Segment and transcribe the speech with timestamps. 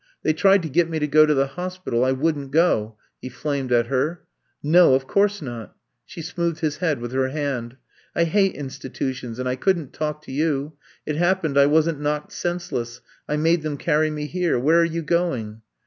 [0.23, 2.03] They tried to get me to go to the hos pital....
[2.03, 4.21] I wouldn't gol'^ he flamed at her.
[4.65, 5.75] ^^ No, of course not.
[6.07, 7.77] ''She smoothed his head with her hand.
[8.15, 10.73] ^'I hate institutions and I couldn't talk to you.
[11.05, 13.01] It happened I wasn't knocked senseless.
[13.29, 14.57] I made them carry me here.
[14.57, 15.61] Where are you going?"